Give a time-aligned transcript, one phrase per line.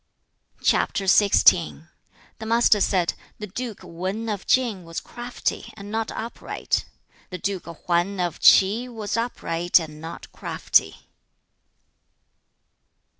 [0.63, 0.93] CHAP.
[0.95, 1.87] XVI.
[2.39, 6.85] The Master said, 'The duke Wan of Tsin was crafty and not upright.
[7.29, 11.07] The duke Hwan of Ch'i was upright and not crafty.'